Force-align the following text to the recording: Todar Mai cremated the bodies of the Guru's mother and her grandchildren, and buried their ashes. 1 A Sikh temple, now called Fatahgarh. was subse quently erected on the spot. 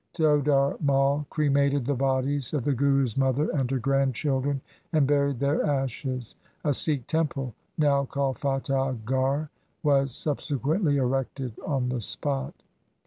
Todar 0.15 0.77
Mai 0.81 1.23
cremated 1.29 1.85
the 1.85 1.93
bodies 1.93 2.55
of 2.55 2.63
the 2.63 2.73
Guru's 2.73 3.15
mother 3.15 3.51
and 3.51 3.69
her 3.69 3.77
grandchildren, 3.77 4.59
and 4.91 5.05
buried 5.05 5.37
their 5.37 5.63
ashes. 5.63 6.35
1 6.63 6.71
A 6.71 6.73
Sikh 6.73 7.05
temple, 7.05 7.53
now 7.77 8.05
called 8.05 8.39
Fatahgarh. 8.39 9.49
was 9.83 10.09
subse 10.09 10.57
quently 10.57 10.95
erected 10.95 11.53
on 11.59 11.89
the 11.89 12.01
spot. 12.01 12.55